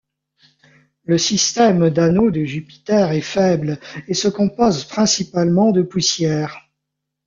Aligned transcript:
Le 1.03 1.19
système 1.19 1.91
d'anneaux 1.91 2.31
de 2.31 2.43
Jupiter 2.43 3.11
est 3.11 3.21
faible 3.21 3.77
et 4.07 4.15
se 4.15 4.27
compose 4.29 4.85
principalement 4.85 5.69
de 5.71 5.83
poussière. 5.83 6.67